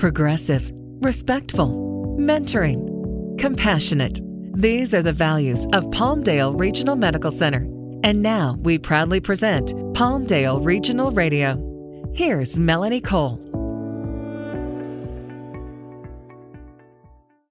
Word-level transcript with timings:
progressive, 0.00 0.70
respectful, 1.02 2.16
mentoring, 2.18 3.38
compassionate. 3.38 4.18
These 4.54 4.94
are 4.94 5.02
the 5.02 5.12
values 5.12 5.66
of 5.74 5.84
Palmdale 5.88 6.58
Regional 6.58 6.96
Medical 6.96 7.30
Center. 7.30 7.66
And 8.02 8.22
now 8.22 8.56
we 8.60 8.78
proudly 8.78 9.20
present 9.20 9.74
Palmdale 9.92 10.64
Regional 10.64 11.10
Radio. 11.10 11.58
Here's 12.14 12.58
Melanie 12.58 13.02
Cole. 13.02 13.46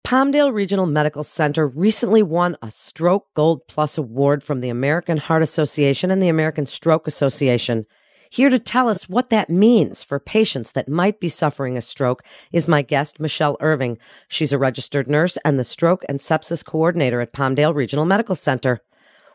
Palmdale 0.04 0.52
Regional 0.52 0.88
Medical 0.88 1.23
Center 1.23 1.68
recently 1.68 2.23
won 2.23 2.57
a 2.63 2.71
Stroke 2.71 3.27
Gold 3.36 3.61
Plus 3.68 3.95
Award 3.95 4.41
from 4.41 4.61
the 4.61 4.70
American 4.70 5.18
Heart 5.18 5.43
Association 5.43 6.09
and 6.09 6.20
the 6.20 6.29
American 6.29 6.66
Stroke 6.66 7.07
Association. 7.07 7.84
Here 8.32 8.52
to 8.52 8.59
tell 8.59 8.88
us 8.88 9.09
what 9.09 9.32
that 9.32 9.50
means 9.50 10.04
for 10.04 10.20
patients 10.20 10.73
that 10.73 10.88
might 10.88 11.20
be 11.20 11.30
suffering 11.30 11.75
a 11.75 11.82
stroke 11.82 12.23
is 12.52 12.68
my 12.68 12.84
guest, 12.84 13.20
Michelle 13.20 13.58
Irving. 13.59 13.98
She's 14.27 14.53
a 14.53 14.59
registered 14.59 15.08
nurse 15.08 15.36
and 15.44 15.59
the 15.59 15.63
stroke 15.63 16.05
and 16.08 16.20
sepsis 16.20 16.63
coordinator 16.63 17.22
at 17.22 17.34
Palmdale 17.34 17.73
Regional 17.73 18.05
Medical 18.05 18.36
Center. 18.36 18.81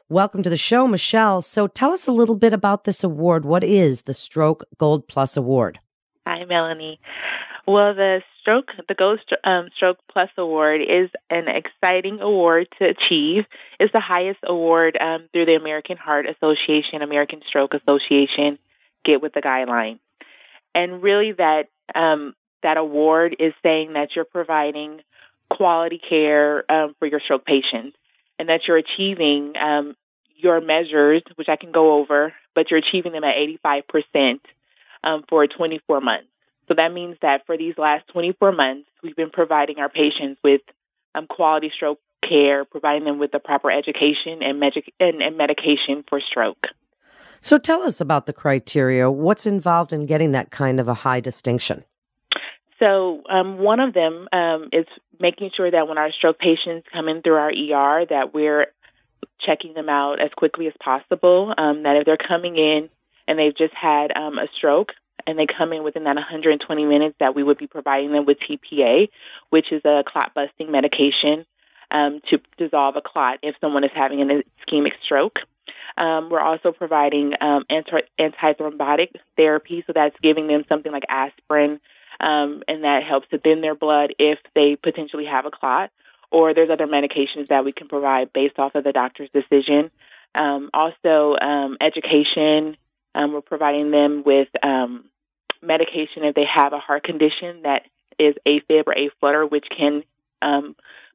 Welcome 0.08 0.44
to 0.44 0.50
the 0.50 0.56
show, 0.56 0.86
Michelle. 0.86 1.42
So 1.42 1.66
tell 1.66 1.90
us 1.90 2.06
a 2.06 2.12
little 2.12 2.36
bit 2.36 2.52
about 2.52 2.84
this 2.84 3.02
award. 3.02 3.44
What 3.44 3.64
is 3.64 4.02
the 4.02 4.14
Stroke 4.14 4.62
Gold 4.78 5.08
Plus 5.08 5.36
Award? 5.36 5.80
Hi, 6.24 6.44
Melanie. 6.44 7.00
Well, 7.66 7.94
the 7.94 8.20
Stroke, 8.40 8.68
the 8.86 8.94
Gold 8.94 9.18
um, 9.42 9.70
Stroke 9.74 9.98
Plus 10.12 10.30
Award 10.38 10.82
is 10.82 11.10
an 11.30 11.46
exciting 11.48 12.20
award 12.20 12.68
to 12.78 12.84
achieve. 12.84 13.42
It's 13.80 13.92
the 13.92 13.98
highest 14.00 14.38
award 14.46 14.96
um, 15.00 15.28
through 15.32 15.46
the 15.46 15.56
American 15.60 15.96
Heart 15.96 16.26
Association, 16.26 17.02
American 17.02 17.40
Stroke 17.48 17.74
Association, 17.74 18.58
get 19.04 19.22
with 19.22 19.32
the 19.32 19.42
guideline. 19.42 19.98
And 20.74 21.02
really, 21.02 21.32
that 21.32 21.68
um, 21.94 22.34
that 22.62 22.76
award 22.76 23.36
is 23.38 23.52
saying 23.62 23.92
that 23.92 24.10
you're 24.16 24.24
providing 24.24 25.00
quality 25.50 26.00
care 26.08 26.70
um, 26.70 26.94
for 26.98 27.06
your 27.06 27.20
stroke 27.20 27.44
patients, 27.44 27.96
and 28.38 28.48
that 28.48 28.62
you're 28.66 28.78
achieving 28.78 29.54
um, 29.56 29.94
your 30.36 30.60
measures, 30.60 31.22
which 31.36 31.48
I 31.48 31.56
can 31.56 31.72
go 31.72 32.00
over, 32.00 32.32
but 32.54 32.70
you're 32.70 32.80
achieving 32.80 33.12
them 33.12 33.24
at 33.24 33.34
85% 33.64 34.40
um, 35.04 35.24
for 35.28 35.46
24 35.46 36.00
months. 36.00 36.28
So 36.68 36.74
that 36.76 36.92
means 36.92 37.16
that 37.22 37.42
for 37.46 37.56
these 37.56 37.74
last 37.76 38.08
24 38.08 38.52
months, 38.52 38.88
we've 39.02 39.16
been 39.16 39.30
providing 39.30 39.78
our 39.78 39.88
patients 39.88 40.40
with 40.42 40.62
um, 41.14 41.26
quality 41.26 41.70
stroke 41.74 42.00
care, 42.26 42.64
providing 42.64 43.04
them 43.04 43.18
with 43.18 43.32
the 43.32 43.38
proper 43.38 43.70
education 43.70 44.42
and, 44.42 44.58
medic- 44.58 44.94
and, 44.98 45.22
and 45.22 45.36
medication 45.36 46.04
for 46.08 46.20
stroke. 46.20 46.66
So 47.44 47.58
tell 47.58 47.82
us 47.82 48.00
about 48.00 48.24
the 48.24 48.32
criteria. 48.32 49.10
What's 49.10 49.44
involved 49.44 49.92
in 49.92 50.04
getting 50.04 50.32
that 50.32 50.50
kind 50.50 50.80
of 50.80 50.88
a 50.88 50.94
high 50.94 51.20
distinction? 51.20 51.84
So 52.82 53.22
um, 53.28 53.58
one 53.58 53.80
of 53.80 53.92
them 53.92 54.26
um, 54.32 54.70
is 54.72 54.86
making 55.20 55.50
sure 55.54 55.70
that 55.70 55.86
when 55.86 55.98
our 55.98 56.10
stroke 56.10 56.38
patients 56.38 56.88
come 56.90 57.06
in 57.06 57.20
through 57.20 57.34
our 57.34 57.50
ER, 57.50 58.06
that 58.08 58.32
we're 58.32 58.68
checking 59.44 59.74
them 59.74 59.90
out 59.90 60.22
as 60.22 60.30
quickly 60.34 60.68
as 60.68 60.72
possible. 60.82 61.52
Um, 61.58 61.82
that 61.82 61.96
if 61.96 62.06
they're 62.06 62.16
coming 62.16 62.56
in 62.56 62.88
and 63.28 63.38
they've 63.38 63.54
just 63.54 63.74
had 63.74 64.10
um, 64.16 64.38
a 64.38 64.46
stroke 64.56 64.92
and 65.26 65.38
they 65.38 65.44
come 65.46 65.74
in 65.74 65.84
within 65.84 66.04
that 66.04 66.16
120 66.16 66.86
minutes, 66.86 67.16
that 67.20 67.34
we 67.34 67.42
would 67.42 67.58
be 67.58 67.66
providing 67.66 68.12
them 68.12 68.24
with 68.24 68.38
TPA, 68.40 69.08
which 69.50 69.70
is 69.70 69.82
a 69.84 70.02
clot 70.06 70.32
busting 70.34 70.72
medication 70.72 71.44
um, 71.90 72.22
to 72.30 72.38
dissolve 72.56 72.96
a 72.96 73.02
clot 73.02 73.40
if 73.42 73.54
someone 73.60 73.84
is 73.84 73.90
having 73.94 74.22
an 74.22 74.44
ischemic 74.66 74.92
stroke. 75.04 75.40
Um, 75.96 76.28
we're 76.28 76.40
also 76.40 76.72
providing 76.72 77.30
um, 77.40 77.64
anti- 77.70 78.08
antithrombotic 78.18 79.10
therapy, 79.36 79.84
so 79.86 79.92
that's 79.94 80.16
giving 80.22 80.48
them 80.48 80.64
something 80.68 80.90
like 80.90 81.04
aspirin, 81.08 81.80
um, 82.20 82.62
and 82.66 82.82
that 82.84 83.02
helps 83.08 83.28
to 83.28 83.38
thin 83.38 83.60
their 83.60 83.74
blood 83.74 84.14
if 84.18 84.38
they 84.54 84.76
potentially 84.76 85.26
have 85.26 85.46
a 85.46 85.50
clot. 85.50 85.90
Or 86.32 86.52
there's 86.52 86.70
other 86.70 86.88
medications 86.88 87.48
that 87.48 87.64
we 87.64 87.72
can 87.72 87.86
provide 87.86 88.32
based 88.32 88.58
off 88.58 88.74
of 88.74 88.82
the 88.82 88.92
doctor's 88.92 89.30
decision. 89.30 89.92
Um, 90.34 90.70
also, 90.74 91.36
um, 91.40 91.76
education. 91.80 92.76
Um, 93.14 93.32
we're 93.32 93.40
providing 93.40 93.92
them 93.92 94.24
with 94.26 94.48
medication 95.62 96.24
if 96.24 96.34
they 96.34 96.44
have 96.52 96.72
a 96.72 96.78
heart 96.78 97.04
condition 97.04 97.62
that 97.62 97.82
is 98.18 98.34
AFib 98.46 98.84
or 98.88 98.98
A 98.98 99.10
flutter, 99.20 99.46
which 99.46 99.66
can 99.70 100.02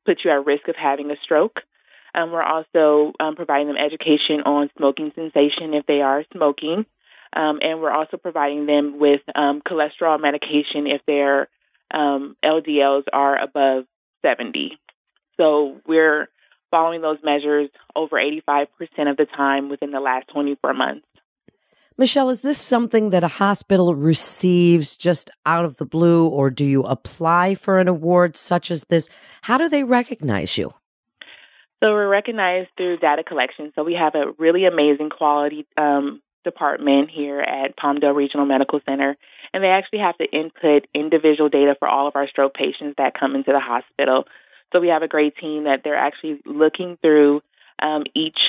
put 0.06 0.24
you 0.24 0.32
at 0.32 0.46
risk 0.46 0.70
of 0.70 0.76
having 0.78 1.12
a 1.12 1.16
stroke. 1.24 1.60
Um, 2.14 2.32
we're 2.32 2.44
also 2.44 3.14
um, 3.20 3.36
providing 3.36 3.68
them 3.68 3.78
education 3.78 4.42
on 4.46 4.70
smoking 4.78 5.12
cessation 5.16 5.74
if 5.74 5.86
they 5.86 6.02
are 6.02 6.24
smoking. 6.34 6.86
Um, 7.36 7.60
and 7.62 7.80
we're 7.80 7.92
also 7.92 8.18
providing 8.18 8.66
them 8.66 9.00
with 9.00 9.22
um, 9.36 9.62
cholesterol 9.62 10.20
medication 10.20 10.88
if 10.88 11.02
their 11.06 11.48
um, 11.92 12.36
LDLs 12.44 13.04
are 13.14 13.40
above 13.42 13.86
70. 14.24 14.78
So 15.38 15.80
we're 15.88 16.28
following 16.72 17.02
those 17.02 17.18
measures 17.24 17.70
over 17.96 18.20
85% 18.20 18.68
of 19.10 19.18
the 19.18 19.26
time 19.26 19.70
within 19.70 19.92
the 19.92 20.00
last 20.00 20.28
24 20.34 20.74
months. 20.74 21.06
Michelle, 21.98 22.30
is 22.30 22.42
this 22.42 22.58
something 22.58 23.10
that 23.10 23.26
a 23.26 23.28
hospital 23.28 23.94
receives 23.94 24.96
just 24.96 25.30
out 25.46 25.66
of 25.66 25.76
the 25.76 25.86
blue, 25.86 26.28
or 26.28 26.50
do 26.50 26.64
you 26.64 26.84
apply 26.84 27.56
for 27.56 27.78
an 27.78 27.90
award 27.90 28.38
such 28.38 28.72
as 28.72 28.86
this? 28.88 29.10
How 29.42 29.58
do 29.58 29.68
they 29.68 29.84
recognize 29.84 30.58
you? 30.58 30.72
So 31.82 31.94
we're 31.94 32.10
recognized 32.10 32.70
through 32.76 32.98
data 32.98 33.24
collection. 33.24 33.72
So 33.76 33.84
we 33.84 33.94
have 33.94 34.16
a 34.16 34.32
really 34.38 34.66
amazing 34.66 35.10
quality 35.10 35.66
um, 35.78 36.22
department 36.44 37.10
here 37.10 37.40
at 37.40 37.78
Palmdale 37.78 38.16
Regional 38.16 38.46
Medical 38.46 38.82
Center, 38.86 39.16
and 39.54 39.64
they 39.64 39.68
actually 39.70 40.00
have 40.00 40.18
to 40.18 40.26
input 40.26 40.88
individual 40.94 41.50
data 41.50 41.76
for 41.80 41.88
all 41.88 42.08
of 42.08 42.16
our 42.16 42.28
stroke 42.28 42.54
patients 42.54 42.96
that 42.98 43.18
come 43.18 43.36
into 43.36 43.52
the 43.52 43.60
hospital. 43.60 44.26
So 44.72 44.80
we 44.80 44.90
have 44.90 45.04
a 45.04 45.08
great 45.08 45.38
team 45.38 45.64
that 45.64 45.82
they're 45.84 45.96
actually 45.96 46.42
looking 46.46 46.98
through 47.02 47.42
um, 47.82 48.04
each 48.14 48.40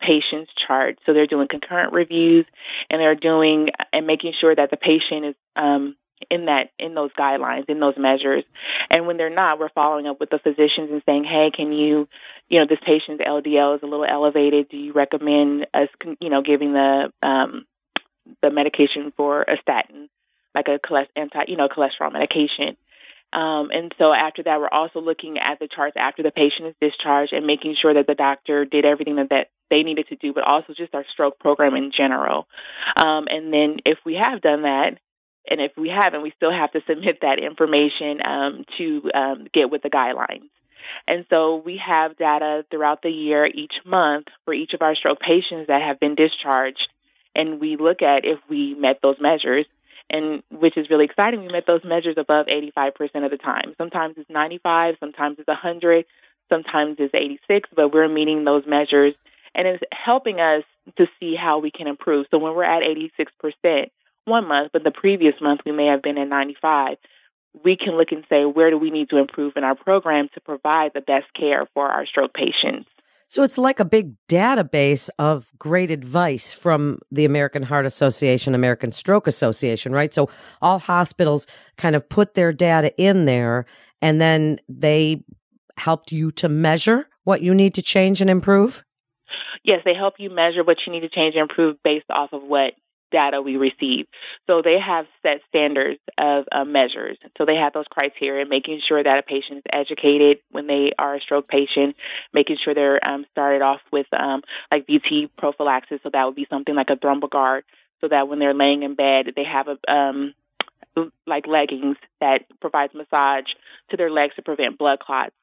patient's 0.00 0.50
chart. 0.66 0.98
So 1.04 1.12
they're 1.12 1.26
doing 1.26 1.48
concurrent 1.48 1.92
reviews, 1.92 2.46
and 2.90 3.00
they're 3.00 3.14
doing 3.14 3.68
and 3.92 4.06
making 4.06 4.32
sure 4.40 4.54
that 4.54 4.70
the 4.70 4.76
patient 4.76 5.26
is 5.26 5.34
um, 5.56 5.96
in 6.30 6.46
that 6.46 6.70
in 6.78 6.94
those 6.94 7.10
guidelines 7.18 7.68
in 7.68 7.80
those 7.80 7.96
measures. 7.96 8.44
And 8.90 9.06
when 9.06 9.16
they're 9.16 9.34
not 9.34 9.58
we're 9.58 9.68
following 9.70 10.06
up 10.06 10.20
with 10.20 10.30
the 10.30 10.38
physicians 10.38 10.90
and 10.90 11.02
saying 11.06 11.24
hey 11.24 11.50
can 11.54 11.72
you 11.72 12.08
you 12.48 12.60
know 12.60 12.66
this 12.68 12.78
patient's 12.84 13.22
ldl 13.22 13.76
is 13.76 13.82
a 13.82 13.86
little 13.86 14.06
elevated. 14.06 14.68
Do 14.68 14.76
you 14.76 14.92
recommend 14.92 15.66
us 15.74 15.88
you 16.20 16.30
know 16.30 16.42
giving 16.42 16.72
the 16.72 17.12
um 17.22 17.66
the 18.42 18.50
medication 18.50 19.12
for 19.16 19.42
a 19.42 19.56
statin 19.62 20.08
like 20.54 20.68
a 20.68 20.78
cholesterol 20.78 21.06
anti 21.16 21.44
you 21.48 21.56
know 21.56 21.68
cholesterol 21.68 22.12
medication? 22.12 22.76
Um, 23.32 23.70
and 23.70 23.94
so 23.98 24.14
after 24.14 24.42
that, 24.44 24.60
we're 24.60 24.68
also 24.68 25.00
looking 25.00 25.36
at 25.38 25.58
the 25.58 25.68
charts 25.68 25.96
after 25.98 26.22
the 26.22 26.30
patient 26.30 26.68
is 26.68 26.74
discharged 26.80 27.32
and 27.32 27.46
making 27.46 27.76
sure 27.80 27.92
that 27.92 28.06
the 28.06 28.14
doctor 28.14 28.64
did 28.64 28.84
everything 28.84 29.16
that, 29.16 29.28
that 29.30 29.48
they 29.68 29.82
needed 29.82 30.08
to 30.08 30.16
do, 30.16 30.32
but 30.32 30.44
also 30.44 30.72
just 30.76 30.94
our 30.94 31.04
stroke 31.12 31.38
program 31.38 31.74
in 31.74 31.92
general. 31.94 32.46
Um, 32.96 33.26
and 33.28 33.52
then 33.52 33.78
if 33.84 33.98
we 34.06 34.14
have 34.14 34.40
done 34.40 34.62
that, 34.62 34.98
and 35.48 35.60
if 35.60 35.72
we 35.76 35.88
haven't, 35.88 36.22
we 36.22 36.32
still 36.36 36.52
have 36.52 36.72
to 36.72 36.80
submit 36.88 37.18
that 37.22 37.38
information 37.38 38.20
um, 38.26 38.64
to 38.78 39.10
um, 39.14 39.46
get 39.52 39.70
with 39.70 39.82
the 39.82 39.90
guidelines. 39.90 40.48
And 41.06 41.24
so 41.30 41.56
we 41.64 41.80
have 41.84 42.16
data 42.16 42.64
throughout 42.70 43.02
the 43.02 43.10
year, 43.10 43.46
each 43.46 43.74
month, 43.84 44.26
for 44.44 44.54
each 44.54 44.72
of 44.72 44.82
our 44.82 44.94
stroke 44.94 45.20
patients 45.20 45.68
that 45.68 45.82
have 45.82 46.00
been 46.00 46.14
discharged. 46.14 46.88
And 47.34 47.60
we 47.60 47.76
look 47.76 48.02
at 48.02 48.24
if 48.24 48.38
we 48.48 48.74
met 48.74 49.00
those 49.02 49.16
measures, 49.20 49.66
and 50.08 50.42
which 50.50 50.76
is 50.76 50.88
really 50.90 51.04
exciting. 51.04 51.40
We 51.40 51.48
met 51.48 51.66
those 51.66 51.84
measures 51.84 52.16
above 52.16 52.46
85% 52.46 53.24
of 53.24 53.30
the 53.30 53.38
time. 53.38 53.74
Sometimes 53.76 54.14
it's 54.16 54.30
95, 54.30 54.94
sometimes 55.00 55.38
it's 55.38 55.48
100, 55.48 56.04
sometimes 56.48 56.96
it's 56.98 57.14
86, 57.14 57.68
but 57.74 57.92
we're 57.92 58.08
meeting 58.08 58.44
those 58.44 58.64
measures. 58.66 59.14
And 59.54 59.66
it's 59.66 59.82
helping 59.92 60.38
us 60.38 60.62
to 60.98 61.06
see 61.18 61.34
how 61.34 61.58
we 61.58 61.70
can 61.70 61.86
improve. 61.86 62.26
So 62.30 62.38
when 62.38 62.54
we're 62.54 62.62
at 62.62 62.84
86%, 62.84 63.90
one 64.26 64.46
month, 64.46 64.70
but 64.72 64.84
the 64.84 64.90
previous 64.90 65.34
month 65.40 65.60
we 65.64 65.72
may 65.72 65.86
have 65.86 66.02
been 66.02 66.18
at 66.18 66.28
95, 66.28 66.98
we 67.64 67.76
can 67.76 67.96
look 67.96 68.12
and 68.12 68.24
say, 68.28 68.44
where 68.44 68.70
do 68.70 68.78
we 68.78 68.90
need 68.90 69.08
to 69.10 69.16
improve 69.16 69.54
in 69.56 69.64
our 69.64 69.74
program 69.74 70.28
to 70.34 70.40
provide 70.40 70.92
the 70.94 71.00
best 71.00 71.26
care 71.38 71.66
for 71.72 71.88
our 71.88 72.04
stroke 72.06 72.34
patients? 72.34 72.88
So 73.28 73.42
it's 73.42 73.58
like 73.58 73.80
a 73.80 73.84
big 73.84 74.14
database 74.28 75.08
of 75.18 75.50
great 75.58 75.90
advice 75.90 76.52
from 76.52 77.00
the 77.10 77.24
American 77.24 77.64
Heart 77.64 77.86
Association, 77.86 78.54
American 78.54 78.92
Stroke 78.92 79.26
Association, 79.26 79.92
right? 79.92 80.14
So 80.14 80.28
all 80.62 80.78
hospitals 80.78 81.46
kind 81.76 81.96
of 81.96 82.08
put 82.08 82.34
their 82.34 82.52
data 82.52 82.92
in 83.00 83.24
there 83.24 83.66
and 84.00 84.20
then 84.20 84.58
they 84.68 85.24
helped 85.76 86.12
you 86.12 86.30
to 86.32 86.48
measure 86.48 87.08
what 87.24 87.42
you 87.42 87.54
need 87.54 87.74
to 87.74 87.82
change 87.82 88.20
and 88.20 88.30
improve? 88.30 88.84
Yes, 89.64 89.80
they 89.84 89.94
help 89.94 90.14
you 90.18 90.30
measure 90.30 90.62
what 90.62 90.76
you 90.86 90.92
need 90.92 91.00
to 91.00 91.08
change 91.08 91.34
and 91.34 91.42
improve 91.42 91.76
based 91.82 92.06
off 92.08 92.32
of 92.32 92.42
what 92.42 92.74
data 93.10 93.42
we 93.42 93.56
receive. 93.56 94.06
So 94.46 94.62
they 94.62 94.78
have 94.84 95.06
set 95.22 95.40
standards 95.48 96.00
of 96.18 96.44
uh, 96.50 96.64
measures. 96.64 97.18
So 97.38 97.44
they 97.44 97.56
have 97.56 97.72
those 97.72 97.86
criteria, 97.90 98.46
making 98.46 98.80
sure 98.86 99.02
that 99.02 99.18
a 99.18 99.22
patient 99.22 99.58
is 99.58 99.64
educated 99.72 100.38
when 100.50 100.66
they 100.66 100.92
are 100.98 101.16
a 101.16 101.20
stroke 101.20 101.48
patient, 101.48 101.96
making 102.32 102.56
sure 102.64 102.74
they're 102.74 103.00
um, 103.08 103.24
started 103.32 103.62
off 103.62 103.80
with 103.92 104.06
um, 104.12 104.42
like 104.70 104.86
VT 104.86 105.30
prophylaxis. 105.36 106.00
So 106.02 106.10
that 106.12 106.24
would 106.24 106.36
be 106.36 106.46
something 106.50 106.74
like 106.74 106.90
a 106.90 106.96
ThromboGuard, 106.96 107.62
so 108.00 108.08
that 108.08 108.28
when 108.28 108.38
they're 108.38 108.54
laying 108.54 108.82
in 108.82 108.94
bed, 108.94 109.32
they 109.34 109.44
have 109.44 109.68
a 109.68 109.92
um, 109.92 110.34
like 111.26 111.46
leggings 111.46 111.96
that 112.20 112.44
provides 112.60 112.94
massage 112.94 113.44
to 113.90 113.96
their 113.96 114.10
legs 114.10 114.34
to 114.36 114.42
prevent 114.42 114.78
blood 114.78 114.98
clots, 114.98 115.34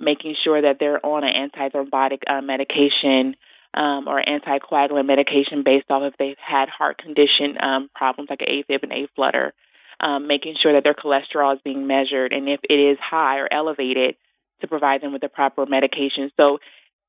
making 0.00 0.34
sure 0.42 0.62
that 0.62 0.76
they're 0.80 1.04
on 1.04 1.24
an 1.24 1.50
antithrombotic 1.50 2.20
uh, 2.28 2.40
medication 2.40 3.36
um, 3.74 4.06
or 4.08 4.22
anticoagulant 4.22 5.06
medication 5.06 5.62
based 5.64 5.90
off 5.90 6.02
if 6.04 6.16
they've 6.18 6.36
had 6.38 6.68
heart 6.68 6.98
condition 6.98 7.56
um, 7.60 7.90
problems 7.94 8.28
like 8.30 8.40
AFib 8.40 8.82
and 8.82 8.92
A-flutter, 8.92 9.54
um, 10.00 10.26
making 10.26 10.56
sure 10.62 10.74
that 10.74 10.84
their 10.84 10.94
cholesterol 10.94 11.54
is 11.54 11.60
being 11.64 11.86
measured, 11.86 12.32
and 12.32 12.48
if 12.48 12.60
it 12.68 12.74
is 12.74 12.98
high 13.00 13.38
or 13.38 13.48
elevated, 13.50 14.16
to 14.60 14.68
provide 14.68 15.00
them 15.02 15.12
with 15.12 15.22
the 15.22 15.28
proper 15.28 15.66
medication. 15.66 16.30
So 16.36 16.58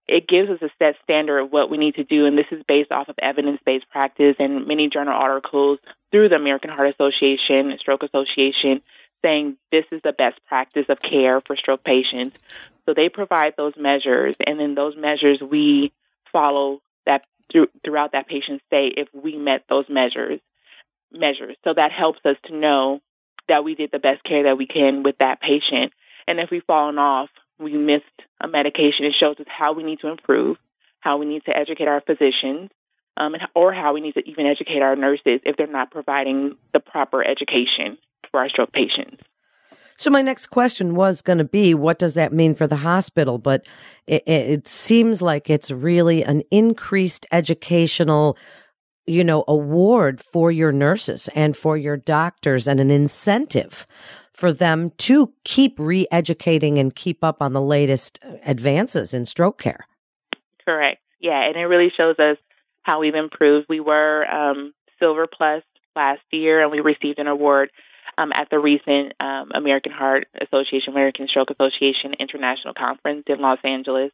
it 0.07 0.27
gives 0.27 0.49
us 0.49 0.61
a 0.61 0.69
set 0.79 0.95
standard 1.03 1.39
of 1.39 1.51
what 1.51 1.69
we 1.69 1.77
need 1.77 1.95
to 1.95 2.03
do, 2.03 2.25
and 2.25 2.37
this 2.37 2.47
is 2.51 2.63
based 2.67 2.91
off 2.91 3.09
of 3.09 3.15
evidence-based 3.21 3.89
practice 3.89 4.35
and 4.39 4.67
many 4.67 4.89
journal 4.89 5.13
articles 5.13 5.79
through 6.11 6.29
the 6.29 6.35
American 6.35 6.69
Heart 6.69 6.95
Association, 6.95 7.77
Stroke 7.79 8.03
Association, 8.03 8.81
saying 9.23 9.57
this 9.71 9.85
is 9.91 10.01
the 10.03 10.11
best 10.11 10.39
practice 10.47 10.85
of 10.89 10.99
care 11.01 11.41
for 11.41 11.55
stroke 11.55 11.83
patients. 11.83 12.37
So 12.85 12.93
they 12.93 13.07
provide 13.07 13.53
those 13.55 13.73
measures, 13.77 14.35
and 14.45 14.59
then 14.59 14.75
those 14.75 14.95
measures 14.97 15.39
we 15.41 15.93
follow 16.33 16.81
that 17.05 17.21
through, 17.51 17.67
throughout 17.85 18.11
that 18.11 18.27
patient's 18.27 18.63
stay 18.67 18.89
if 18.97 19.07
we 19.13 19.37
met 19.37 19.63
those 19.69 19.85
measures. 19.89 20.41
Measures. 21.11 21.55
So 21.63 21.73
that 21.75 21.91
helps 21.91 22.19
us 22.25 22.35
to 22.45 22.55
know 22.55 22.99
that 23.47 23.63
we 23.63 23.75
did 23.75 23.91
the 23.91 23.99
best 23.99 24.23
care 24.23 24.43
that 24.43 24.57
we 24.57 24.67
can 24.67 25.03
with 25.03 25.17
that 25.19 25.39
patient. 25.39 25.93
And 26.27 26.39
if 26.39 26.49
we've 26.49 26.63
fallen 26.65 26.97
off, 26.97 27.29
we 27.59 27.73
missed 27.77 28.05
a 28.41 28.47
medication, 28.47 29.05
it 29.05 29.13
shows 29.19 29.35
us 29.39 29.45
how 29.47 29.73
we 29.73 29.83
need 29.83 29.99
to 29.99 30.09
improve, 30.09 30.57
how 30.99 31.17
we 31.17 31.25
need 31.25 31.43
to 31.45 31.55
educate 31.55 31.87
our 31.87 32.01
physicians, 32.01 32.71
um, 33.17 33.35
or 33.55 33.73
how 33.73 33.93
we 33.93 34.01
need 34.01 34.15
to 34.15 34.27
even 34.27 34.47
educate 34.47 34.81
our 34.81 34.95
nurses 34.95 35.39
if 35.45 35.55
they're 35.55 35.67
not 35.67 35.91
providing 35.91 36.55
the 36.73 36.79
proper 36.79 37.23
education 37.23 37.97
for 38.31 38.39
our 38.39 38.49
stroke 38.49 38.71
patients. 38.71 39.21
So 39.95 40.09
my 40.09 40.21
next 40.21 40.47
question 40.47 40.95
was 40.95 41.21
going 41.21 41.37
to 41.37 41.43
be, 41.43 41.73
what 41.73 41.99
does 41.99 42.15
that 42.15 42.33
mean 42.33 42.55
for 42.55 42.67
the 42.67 42.77
hospital? 42.77 43.37
But 43.37 43.67
it, 44.07 44.23
it 44.25 44.67
seems 44.67 45.21
like 45.21 45.49
it's 45.49 45.71
really 45.71 46.23
an 46.23 46.41
increased 46.51 47.25
educational, 47.31 48.37
you 49.05 49.23
know, 49.23 49.43
award 49.47 50.19
for 50.21 50.51
your 50.51 50.71
nurses 50.71 51.29
and 51.35 51.55
for 51.55 51.77
your 51.77 51.97
doctors 51.97 52.67
and 52.67 52.79
an 52.79 52.91
incentive 52.91 53.85
for 54.31 54.51
them 54.51 54.91
to 54.97 55.31
keep 55.43 55.77
re-educating 55.77 56.79
and 56.79 56.95
keep 56.95 57.23
up 57.23 57.41
on 57.41 57.53
the 57.53 57.61
latest 57.61 58.19
advances 58.45 59.13
in 59.13 59.25
stroke 59.25 59.61
care. 59.61 59.87
Correct. 60.65 60.99
Yeah, 61.19 61.45
and 61.45 61.55
it 61.55 61.65
really 61.65 61.91
shows 61.95 62.15
us 62.17 62.37
how 62.81 62.99
we've 62.99 63.15
improved. 63.15 63.67
We 63.69 63.79
were 63.79 64.25
um, 64.25 64.73
Silver 64.99 65.27
Plus 65.27 65.63
last 65.95 66.21
year, 66.31 66.61
and 66.61 66.71
we 66.71 66.79
received 66.79 67.19
an 67.19 67.27
award 67.27 67.69
um, 68.17 68.31
at 68.33 68.49
the 68.49 68.59
recent 68.59 69.13
um, 69.19 69.51
American 69.53 69.91
Heart 69.91 70.27
Association, 70.41 70.93
American 70.93 71.27
Stroke 71.27 71.49
Association 71.49 72.13
International 72.19 72.73
Conference 72.73 73.23
in 73.27 73.39
Los 73.39 73.59
Angeles. 73.63 74.11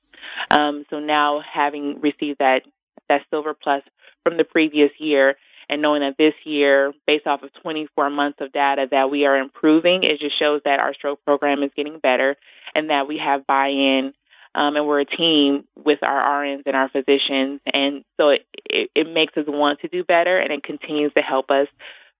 Um, 0.51 0.85
so 0.89 0.99
now, 0.99 1.41
having 1.41 2.01
received 2.01 2.39
that 2.39 2.61
that 3.07 3.21
Silver 3.29 3.53
Plus 3.53 3.81
from 4.23 4.37
the 4.37 4.43
previous 4.43 4.91
year, 4.99 5.35
and 5.69 5.81
knowing 5.81 6.01
that 6.01 6.17
this 6.17 6.33
year, 6.45 6.93
based 7.05 7.27
off 7.27 7.43
of 7.43 7.53
24 7.61 8.09
months 8.09 8.39
of 8.41 8.51
data, 8.51 8.87
that 8.89 9.09
we 9.11 9.25
are 9.25 9.37
improving, 9.37 10.03
it 10.03 10.19
just 10.19 10.37
shows 10.39 10.61
that 10.65 10.79
our 10.79 10.93
stroke 10.93 11.23
program 11.23 11.63
is 11.63 11.71
getting 11.75 11.99
better 11.99 12.35
and 12.73 12.89
that 12.89 13.07
we 13.07 13.19
have 13.23 13.45
buy-in 13.45 14.13
um, 14.55 14.75
and 14.75 14.87
we're 14.87 15.01
a 15.01 15.05
team 15.05 15.65
with 15.75 15.99
our 16.01 16.43
RNs 16.43 16.63
and 16.65 16.75
our 16.75 16.89
physicians. 16.89 17.61
And 17.71 18.03
so 18.17 18.29
it, 18.29 18.45
it, 18.65 18.89
it, 18.95 19.13
makes 19.13 19.37
us 19.37 19.45
want 19.47 19.81
to 19.81 19.87
do 19.87 20.03
better 20.03 20.39
and 20.39 20.51
it 20.51 20.63
continues 20.63 21.13
to 21.13 21.21
help 21.21 21.51
us 21.51 21.67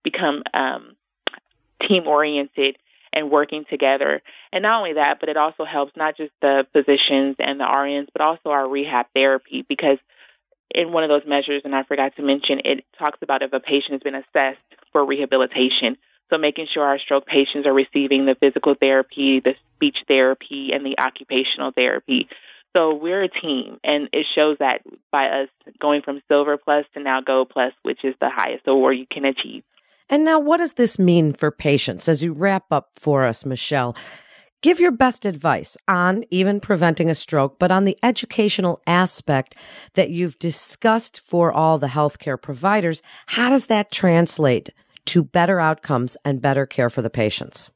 become 0.04 0.42
um, 0.54 0.94
team 1.88 2.06
oriented 2.06 2.76
and 3.12 3.30
working 3.30 3.64
together. 3.68 4.22
And 4.52 4.62
not 4.62 4.78
only 4.78 4.94
that, 4.94 5.18
but 5.20 5.28
it 5.28 5.36
also 5.36 5.64
helps 5.64 5.92
not 5.96 6.16
just 6.16 6.32
the 6.40 6.66
physicians 6.72 7.36
and 7.38 7.58
the 7.58 7.64
RNs, 7.64 8.08
but 8.12 8.22
also 8.22 8.50
our 8.50 8.68
rehab 8.68 9.06
therapy 9.14 9.64
because 9.68 9.98
in 10.72 10.92
one 10.92 11.02
of 11.02 11.10
those 11.10 11.28
measures, 11.28 11.62
and 11.64 11.74
I 11.74 11.82
forgot 11.82 12.14
to 12.16 12.22
mention, 12.22 12.60
it 12.64 12.84
talks 12.98 13.18
about 13.22 13.42
if 13.42 13.52
a 13.52 13.60
patient 13.60 13.92
has 13.92 14.02
been 14.02 14.14
assessed 14.14 14.60
for 14.92 15.04
rehabilitation. 15.04 15.96
So 16.30 16.38
making 16.38 16.68
sure 16.72 16.84
our 16.84 17.00
stroke 17.00 17.26
patients 17.26 17.66
are 17.66 17.72
receiving 17.72 18.24
the 18.24 18.36
physical 18.36 18.76
therapy, 18.78 19.40
the 19.40 19.54
speech 19.74 19.96
therapy, 20.06 20.70
and 20.72 20.86
the 20.86 21.00
occupational 21.00 21.72
therapy. 21.72 22.28
So 22.76 22.94
we're 22.94 23.24
a 23.24 23.28
team, 23.28 23.80
and 23.82 24.08
it 24.12 24.26
shows 24.36 24.58
that 24.60 24.82
by 25.10 25.26
us 25.26 25.48
going 25.80 26.02
from 26.02 26.22
Silver 26.28 26.56
Plus 26.56 26.84
to 26.94 27.00
now 27.00 27.20
Gold 27.20 27.50
Plus, 27.50 27.72
which 27.82 28.04
is 28.04 28.14
the 28.20 28.30
highest 28.30 28.68
award 28.68 28.96
you 28.96 29.06
can 29.10 29.24
achieve. 29.24 29.64
And 30.10 30.24
now, 30.24 30.40
what 30.40 30.56
does 30.56 30.74
this 30.74 30.98
mean 30.98 31.32
for 31.32 31.52
patients 31.52 32.08
as 32.08 32.20
you 32.20 32.32
wrap 32.32 32.64
up 32.72 32.90
for 32.96 33.24
us, 33.24 33.46
Michelle? 33.46 33.96
Give 34.60 34.80
your 34.80 34.90
best 34.90 35.24
advice 35.24 35.76
on 35.88 36.24
even 36.30 36.60
preventing 36.60 37.08
a 37.08 37.14
stroke, 37.14 37.58
but 37.58 37.70
on 37.70 37.84
the 37.84 37.96
educational 38.02 38.82
aspect 38.86 39.54
that 39.94 40.10
you've 40.10 40.38
discussed 40.38 41.20
for 41.20 41.50
all 41.50 41.78
the 41.78 41.86
healthcare 41.86 42.40
providers. 42.40 43.00
How 43.26 43.48
does 43.48 43.66
that 43.66 43.90
translate 43.90 44.68
to 45.06 45.22
better 45.22 45.60
outcomes 45.60 46.16
and 46.24 46.42
better 46.42 46.66
care 46.66 46.90
for 46.90 47.02
the 47.02 47.08
patients? 47.08 47.70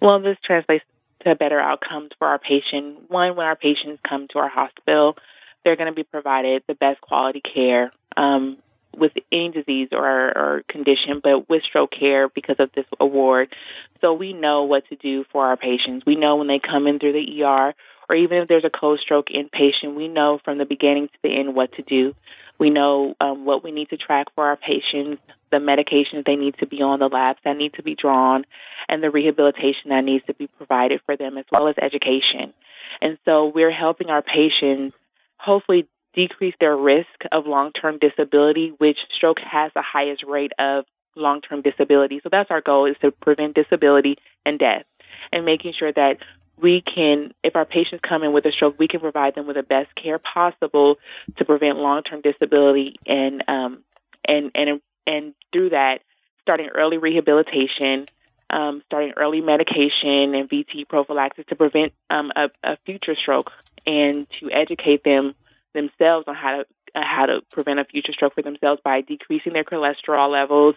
Well, 0.00 0.22
this 0.22 0.38
translates 0.42 0.84
to 1.26 1.34
better 1.34 1.60
outcomes 1.60 2.10
for 2.18 2.28
our 2.28 2.38
patient. 2.38 3.10
One, 3.10 3.36
when 3.36 3.46
our 3.46 3.56
patients 3.56 4.00
come 4.08 4.26
to 4.30 4.38
our 4.38 4.48
hospital, 4.48 5.16
they're 5.64 5.76
going 5.76 5.90
to 5.90 5.94
be 5.94 6.04
provided 6.04 6.62
the 6.66 6.74
best 6.74 7.00
quality 7.02 7.42
care. 7.42 7.92
Um, 8.16 8.56
with 8.96 9.12
any 9.30 9.50
disease 9.50 9.88
or, 9.92 10.06
or 10.06 10.62
condition, 10.68 11.20
but 11.22 11.48
with 11.48 11.62
stroke 11.62 11.90
care 11.90 12.28
because 12.28 12.56
of 12.58 12.70
this 12.72 12.86
award. 12.98 13.54
So 14.00 14.14
we 14.14 14.32
know 14.32 14.64
what 14.64 14.88
to 14.88 14.96
do 14.96 15.24
for 15.30 15.46
our 15.46 15.56
patients. 15.56 16.04
We 16.06 16.16
know 16.16 16.36
when 16.36 16.48
they 16.48 16.58
come 16.58 16.86
in 16.86 16.98
through 16.98 17.12
the 17.12 17.42
ER, 17.42 17.74
or 18.08 18.16
even 18.16 18.38
if 18.38 18.48
there's 18.48 18.64
a 18.64 18.70
code 18.70 18.98
stroke 19.00 19.28
inpatient, 19.28 19.94
we 19.94 20.08
know 20.08 20.40
from 20.44 20.58
the 20.58 20.64
beginning 20.64 21.08
to 21.08 21.18
the 21.22 21.38
end 21.38 21.54
what 21.54 21.72
to 21.74 21.82
do. 21.82 22.14
We 22.58 22.70
know 22.70 23.14
um, 23.20 23.44
what 23.44 23.64
we 23.64 23.70
need 23.70 23.90
to 23.90 23.96
track 23.96 24.26
for 24.34 24.46
our 24.46 24.56
patients, 24.56 25.22
the 25.50 25.58
medications 25.58 26.26
they 26.26 26.36
need 26.36 26.56
to 26.58 26.66
be 26.66 26.82
on, 26.82 26.98
the 26.98 27.08
labs 27.08 27.38
that 27.44 27.56
need 27.56 27.74
to 27.74 27.82
be 27.82 27.94
drawn, 27.94 28.44
and 28.88 29.02
the 29.02 29.10
rehabilitation 29.10 29.90
that 29.90 30.04
needs 30.04 30.26
to 30.26 30.34
be 30.34 30.46
provided 30.46 31.00
for 31.06 31.16
them, 31.16 31.38
as 31.38 31.46
well 31.50 31.68
as 31.68 31.76
education. 31.80 32.52
And 33.00 33.16
so 33.24 33.46
we're 33.46 33.70
helping 33.70 34.10
our 34.10 34.22
patients 34.22 34.94
hopefully 35.38 35.88
decrease 36.14 36.54
their 36.60 36.76
risk 36.76 37.08
of 37.32 37.46
long 37.46 37.72
term 37.72 37.98
disability, 37.98 38.72
which 38.78 38.98
stroke 39.16 39.38
has 39.40 39.70
the 39.74 39.82
highest 39.82 40.24
rate 40.26 40.52
of 40.58 40.84
long 41.16 41.40
term 41.40 41.62
disability. 41.62 42.20
So 42.22 42.28
that's 42.30 42.50
our 42.50 42.60
goal 42.60 42.86
is 42.86 42.96
to 43.02 43.10
prevent 43.10 43.54
disability 43.54 44.16
and 44.44 44.58
death 44.58 44.84
and 45.32 45.44
making 45.44 45.74
sure 45.78 45.92
that 45.92 46.18
we 46.60 46.82
can, 46.82 47.32
if 47.42 47.56
our 47.56 47.64
patients 47.64 48.02
come 48.06 48.22
in 48.22 48.32
with 48.32 48.44
a 48.44 48.52
stroke, 48.52 48.78
we 48.78 48.88
can 48.88 49.00
provide 49.00 49.34
them 49.34 49.46
with 49.46 49.56
the 49.56 49.62
best 49.62 49.88
care 49.94 50.18
possible 50.18 50.96
to 51.36 51.44
prevent 51.44 51.78
long 51.78 52.02
term 52.02 52.20
disability 52.20 52.96
and 53.06 53.42
um, 53.48 53.82
and 54.26 54.50
and 54.54 54.80
and 55.06 55.34
through 55.52 55.70
that, 55.70 56.00
starting 56.42 56.68
early 56.74 56.98
rehabilitation, 56.98 58.06
um, 58.50 58.82
starting 58.86 59.12
early 59.16 59.40
medication 59.40 60.34
and 60.34 60.50
VT 60.50 60.86
prophylaxis 60.88 61.46
to 61.48 61.56
prevent 61.56 61.92
um, 62.10 62.30
a, 62.36 62.50
a 62.62 62.76
future 62.84 63.14
stroke 63.14 63.50
and 63.86 64.26
to 64.40 64.50
educate 64.50 65.02
them 65.02 65.34
themselves 65.74 66.24
on 66.26 66.34
how 66.34 66.58
to 66.58 66.64
uh, 66.94 67.02
how 67.04 67.26
to 67.26 67.40
prevent 67.50 67.78
a 67.78 67.84
future 67.84 68.12
stroke 68.12 68.34
for 68.34 68.42
themselves 68.42 68.80
by 68.84 69.00
decreasing 69.00 69.52
their 69.52 69.64
cholesterol 69.64 70.30
levels, 70.30 70.74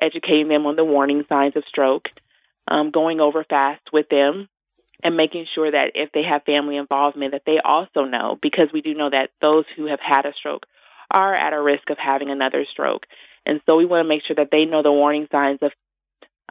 educating 0.00 0.48
them 0.48 0.66
on 0.66 0.76
the 0.76 0.84
warning 0.84 1.24
signs 1.28 1.54
of 1.56 1.64
stroke, 1.68 2.08
um, 2.68 2.90
going 2.90 3.20
over 3.20 3.44
fast 3.44 3.82
with 3.92 4.08
them, 4.08 4.48
and 5.02 5.16
making 5.16 5.46
sure 5.54 5.70
that 5.70 5.92
if 5.94 6.12
they 6.12 6.22
have 6.22 6.44
family 6.44 6.76
involvement, 6.76 7.32
that 7.32 7.42
they 7.44 7.58
also 7.62 8.04
know 8.04 8.38
because 8.40 8.68
we 8.72 8.80
do 8.80 8.94
know 8.94 9.10
that 9.10 9.30
those 9.40 9.64
who 9.76 9.86
have 9.86 10.00
had 10.00 10.24
a 10.24 10.32
stroke 10.32 10.64
are 11.10 11.34
at 11.34 11.52
a 11.52 11.60
risk 11.60 11.90
of 11.90 11.98
having 11.98 12.30
another 12.30 12.64
stroke, 12.70 13.04
and 13.44 13.60
so 13.66 13.76
we 13.76 13.84
want 13.84 14.04
to 14.04 14.08
make 14.08 14.22
sure 14.26 14.36
that 14.36 14.48
they 14.50 14.64
know 14.64 14.82
the 14.82 14.92
warning 14.92 15.28
signs 15.30 15.58
of 15.62 15.72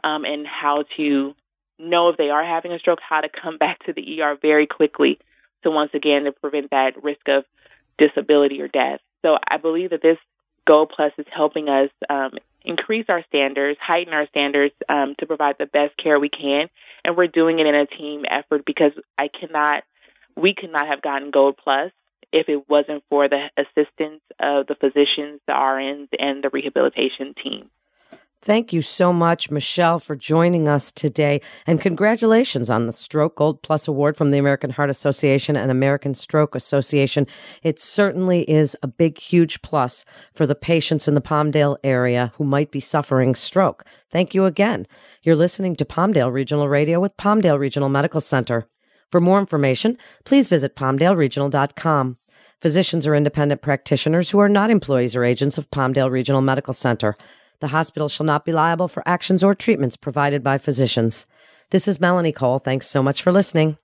um, 0.04 0.24
and 0.24 0.46
how 0.46 0.84
to 0.96 1.34
know 1.78 2.10
if 2.10 2.16
they 2.16 2.30
are 2.30 2.44
having 2.44 2.72
a 2.72 2.78
stroke, 2.78 3.00
how 3.06 3.20
to 3.20 3.28
come 3.28 3.58
back 3.58 3.84
to 3.86 3.92
the 3.92 4.22
ER 4.22 4.36
very 4.40 4.66
quickly. 4.66 5.18
So 5.62 5.70
once 5.70 5.90
again, 5.94 6.24
to 6.24 6.32
prevent 6.32 6.70
that 6.70 7.02
risk 7.02 7.28
of 7.28 7.44
disability 8.00 8.60
or 8.60 8.68
death. 8.68 9.00
So 9.22 9.36
I 9.48 9.58
believe 9.58 9.90
that 9.90 10.02
this 10.02 10.16
Gold 10.66 10.92
Plus 10.94 11.12
is 11.18 11.26
helping 11.30 11.68
us 11.68 11.90
um, 12.08 12.32
increase 12.64 13.06
our 13.08 13.22
standards, 13.28 13.78
heighten 13.80 14.14
our 14.14 14.26
standards 14.28 14.74
um, 14.88 15.14
to 15.18 15.26
provide 15.26 15.56
the 15.58 15.66
best 15.66 15.96
care 16.02 16.18
we 16.18 16.30
can. 16.30 16.68
And 17.04 17.16
we're 17.16 17.26
doing 17.26 17.58
it 17.58 17.66
in 17.66 17.74
a 17.74 17.86
team 17.86 18.24
effort 18.28 18.64
because 18.64 18.92
I 19.18 19.28
cannot, 19.28 19.84
we 20.36 20.54
could 20.54 20.72
not 20.72 20.86
have 20.86 21.02
gotten 21.02 21.30
Gold 21.30 21.58
Plus 21.62 21.92
if 22.32 22.48
it 22.48 22.68
wasn't 22.68 23.02
for 23.10 23.28
the 23.28 23.48
assistance 23.56 24.22
of 24.38 24.66
the 24.66 24.76
physicians, 24.76 25.40
the 25.46 25.52
RNs, 25.52 26.08
and 26.18 26.42
the 26.42 26.50
rehabilitation 26.50 27.34
team. 27.42 27.70
Thank 28.42 28.72
you 28.72 28.80
so 28.80 29.12
much, 29.12 29.50
Michelle, 29.50 29.98
for 29.98 30.16
joining 30.16 30.66
us 30.66 30.90
today. 30.90 31.42
And 31.66 31.78
congratulations 31.78 32.70
on 32.70 32.86
the 32.86 32.92
Stroke 32.92 33.36
Gold 33.36 33.60
Plus 33.60 33.86
Award 33.86 34.16
from 34.16 34.30
the 34.30 34.38
American 34.38 34.70
Heart 34.70 34.88
Association 34.88 35.56
and 35.56 35.70
American 35.70 36.14
Stroke 36.14 36.54
Association. 36.54 37.26
It 37.62 37.78
certainly 37.78 38.48
is 38.50 38.74
a 38.82 38.88
big, 38.88 39.18
huge 39.18 39.60
plus 39.60 40.06
for 40.32 40.46
the 40.46 40.54
patients 40.54 41.06
in 41.06 41.12
the 41.12 41.20
Palmdale 41.20 41.76
area 41.84 42.32
who 42.36 42.44
might 42.44 42.70
be 42.70 42.80
suffering 42.80 43.34
stroke. 43.34 43.84
Thank 44.10 44.34
you 44.34 44.46
again. 44.46 44.86
You're 45.22 45.36
listening 45.36 45.76
to 45.76 45.84
Palmdale 45.84 46.32
Regional 46.32 46.68
Radio 46.68 46.98
with 46.98 47.18
Palmdale 47.18 47.58
Regional 47.58 47.90
Medical 47.90 48.22
Center. 48.22 48.66
For 49.10 49.20
more 49.20 49.38
information, 49.38 49.98
please 50.24 50.48
visit 50.48 50.76
palmdaleregional.com. 50.76 52.16
Physicians 52.62 53.06
are 53.06 53.14
independent 53.14 53.60
practitioners 53.60 54.30
who 54.30 54.38
are 54.38 54.48
not 54.48 54.70
employees 54.70 55.14
or 55.14 55.24
agents 55.24 55.58
of 55.58 55.70
Palmdale 55.70 56.10
Regional 56.10 56.40
Medical 56.40 56.72
Center. 56.72 57.16
The 57.60 57.68
hospital 57.68 58.08
shall 58.08 58.26
not 58.26 58.44
be 58.44 58.52
liable 58.52 58.88
for 58.88 59.06
actions 59.06 59.44
or 59.44 59.54
treatments 59.54 59.96
provided 59.96 60.42
by 60.42 60.58
physicians. 60.58 61.26
This 61.70 61.86
is 61.86 62.00
Melanie 62.00 62.32
Cole. 62.32 62.58
Thanks 62.58 62.88
so 62.88 63.02
much 63.02 63.22
for 63.22 63.30
listening. 63.30 63.76